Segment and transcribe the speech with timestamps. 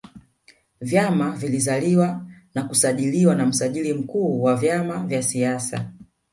[0.81, 5.89] vyama vilizaliwa na kusajiliwa na msajiri mkuu wa vyama vya siasa